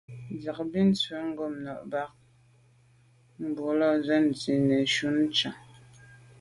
[0.33, 5.57] Ndiagbin ywîd ngɔ̂nɑ̀ bɑhɑ kà, mbolə, ntswənsi nə̀ jú chànŋ.